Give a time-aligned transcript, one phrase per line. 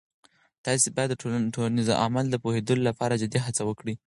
[0.65, 1.15] تاسې باید د
[1.55, 3.95] ټولنیز عمل د پوهیدو لپاره جدي هڅه وکړئ.